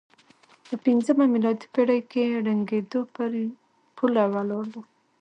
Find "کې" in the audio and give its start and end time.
2.11-2.41